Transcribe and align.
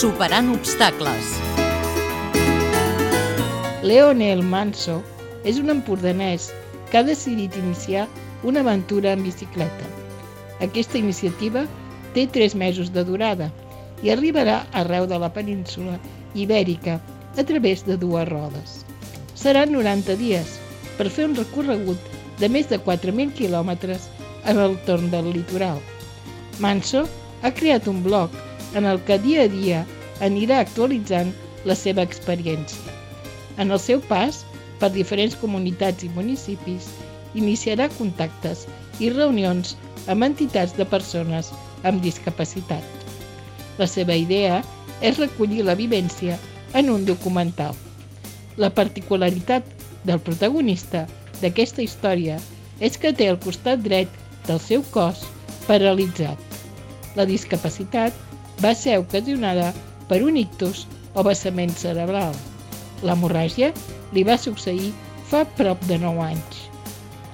Superant 0.00 0.48
obstacles. 0.54 1.34
Leonel 3.82 4.42
Manso 4.42 5.00
és 5.44 5.58
un 5.60 5.72
empordanès 5.72 6.50
que 6.90 6.98
ha 6.98 7.04
decidit 7.04 7.56
iniciar 7.56 8.06
una 8.42 8.60
aventura 8.60 9.12
en 9.12 9.22
bicicleta. 9.22 9.88
Aquesta 10.60 10.98
iniciativa 10.98 11.66
té 12.14 12.26
tres 12.26 12.54
mesos 12.54 12.92
de 12.92 13.04
durada 13.04 13.50
i 14.02 14.12
arribarà 14.12 14.62
arreu 14.72 15.06
de 15.08 15.18
la 15.20 15.32
península 15.32 15.98
ibèrica 16.34 16.98
a 17.36 17.44
través 17.44 17.84
de 17.86 17.96
dues 17.96 18.28
rodes. 18.28 18.80
Seran 19.34 19.72
90 19.72 20.16
dies 20.20 20.56
per 20.98 21.08
fer 21.08 21.28
un 21.28 21.36
recorregut 21.36 22.10
de 22.40 22.48
més 22.48 22.68
de 22.68 22.80
4.000 22.80 23.36
quilòmetres 23.36 24.08
en 24.46 24.58
el 24.58 24.76
torn 24.86 25.10
del 25.10 25.32
litoral. 25.32 25.80
Manso 26.58 27.06
ha 27.42 27.50
creat 27.50 27.88
un 27.88 28.02
blog 28.02 28.30
en 28.74 28.84
el 28.84 29.00
que 29.04 29.18
dia 29.18 29.44
a 29.44 29.52
dia 29.52 29.84
anirà 30.20 30.60
actualitzant 30.60 31.32
la 31.64 31.74
seva 31.74 32.04
experiència. 32.06 32.96
En 33.58 33.70
el 33.70 33.80
seu 33.80 34.00
pas 34.08 34.44
per 34.80 34.90
diferents 34.92 35.36
comunitats 35.36 36.04
i 36.04 36.10
municipis, 36.16 36.88
iniciarà 37.36 37.88
contactes 37.98 38.66
i 38.98 39.10
reunions 39.12 39.76
amb 40.10 40.24
entitats 40.26 40.74
de 40.76 40.86
persones 40.88 41.50
amb 41.84 42.02
discapacitat. 42.04 42.84
La 43.78 43.86
seva 43.88 44.16
idea 44.16 44.60
és 45.00 45.20
recollir 45.20 45.64
la 45.64 45.76
vivència 45.76 46.38
en 46.76 46.90
un 46.92 47.04
documental. 47.08 47.76
La 48.56 48.70
particularitat 48.72 49.64
del 50.04 50.20
protagonista 50.20 51.06
d'aquesta 51.40 51.84
història 51.84 52.38
és 52.80 52.96
que 53.00 53.12
té 53.16 53.28
el 53.32 53.38
costat 53.40 53.80
dret 53.84 54.19
del 54.50 54.60
seu 54.66 54.82
cos 54.94 55.22
paralitzat. 55.68 56.38
La 57.14 57.26
discapacitat 57.26 58.14
va 58.62 58.74
ser 58.74 58.98
ocasionada 58.98 59.70
per 60.10 60.24
un 60.26 60.36
ictus 60.40 60.86
o 61.14 61.22
vessament 61.26 61.72
cerebral. 61.78 62.34
L'hemorràgia 63.06 63.70
li 64.14 64.26
va 64.26 64.38
succeir 64.38 64.90
fa 65.30 65.44
prop 65.58 65.82
de 65.86 66.00
9 66.02 66.26
anys. 66.26 66.66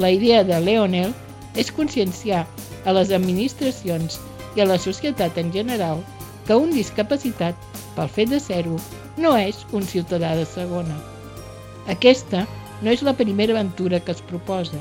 La 0.00 0.10
idea 0.10 0.40
de 0.48 0.58
Leonel 0.64 1.12
és 1.60 1.70
conscienciar 1.76 2.46
a 2.88 2.96
les 2.96 3.12
administracions 3.12 4.18
i 4.56 4.64
a 4.64 4.68
la 4.68 4.80
societat 4.80 5.36
en 5.38 5.52
general 5.52 6.00
que 6.46 6.56
un 6.56 6.72
discapacitat, 6.74 7.54
pel 7.96 8.08
fet 8.08 8.32
de 8.32 8.40
ser-ho, 8.40 8.78
no 9.20 9.36
és 9.36 9.60
un 9.76 9.84
ciutadà 9.84 10.32
de 10.38 10.46
segona. 10.48 10.96
Aquesta 11.92 12.46
no 12.82 12.90
és 12.90 13.04
la 13.04 13.14
primera 13.14 13.52
aventura 13.54 14.00
que 14.00 14.16
es 14.16 14.24
proposa. 14.24 14.80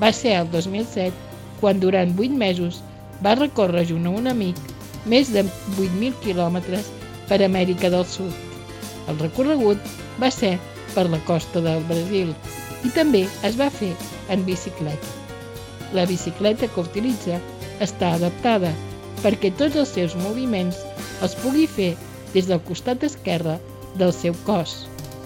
Va 0.00 0.12
ser 0.12 0.36
el 0.38 0.50
2007 0.52 1.33
quan 1.60 1.80
durant 1.82 2.12
8 2.18 2.38
mesos 2.40 2.80
va 3.24 3.36
recórrer 3.38 3.86
junt 3.90 4.06
a 4.08 4.14
un 4.20 4.30
amic 4.30 4.58
més 5.10 5.30
de 5.32 5.44
8.000 5.76 6.14
quilòmetres 6.24 6.90
per 7.28 7.40
Amèrica 7.44 7.90
del 7.92 8.06
Sud. 8.08 8.32
El 9.08 9.20
recorregut 9.20 9.78
va 10.20 10.30
ser 10.32 10.56
per 10.94 11.06
la 11.10 11.20
costa 11.28 11.60
del 11.64 11.84
Brasil 11.90 12.32
i 12.84 12.92
també 12.96 13.24
es 13.48 13.58
va 13.60 13.70
fer 13.72 13.92
en 14.32 14.44
bicicleta. 14.48 15.12
La 15.94 16.06
bicicleta 16.10 16.68
que 16.68 16.84
utilitza 16.84 17.38
està 17.84 18.14
adaptada 18.14 18.72
perquè 19.22 19.52
tots 19.58 19.78
els 19.80 19.94
seus 19.96 20.16
moviments 20.20 20.80
els 21.22 21.36
pugui 21.42 21.66
fer 21.70 21.92
des 22.34 22.48
del 22.50 22.62
costat 22.68 23.04
esquerre 23.06 23.58
del 24.00 24.12
seu 24.12 24.34
cos. 24.48 24.84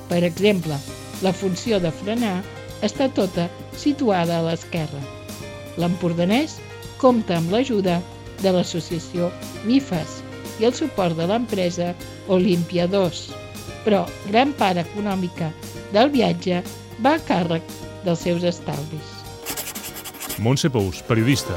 Per 0.08 0.22
exemple, 0.24 0.76
la 1.24 1.34
funció 1.34 1.80
de 1.80 1.92
frenar 2.02 2.36
està 2.84 3.08
tota 3.14 3.48
situada 3.76 4.38
a 4.38 4.44
l'esquerra. 4.46 5.17
L'empordanès 5.78 6.58
compta 6.98 7.38
amb 7.38 7.52
l'ajuda 7.54 8.00
de 8.42 8.54
l'associació 8.54 9.32
MIFAS 9.66 10.20
i 10.58 10.66
el 10.66 10.74
suport 10.74 11.18
de 11.18 11.26
l'empresa 11.30 11.92
Olimpia 12.34 12.86
2 12.90 13.28
però 13.88 14.04
gran 14.28 14.52
part 14.52 14.80
econòmica 14.82 15.52
del 15.94 16.10
viatge 16.12 16.62
va 17.04 17.16
a 17.16 17.22
càrrec 17.30 17.64
dels 18.04 18.26
seus 18.26 18.44
estalvis. 18.44 19.14
Montse 20.38 20.70
Pous, 20.70 21.02
periodista. 21.08 21.56